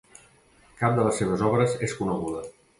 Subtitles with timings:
[0.79, 2.45] Cap de les seves obres és coneguda.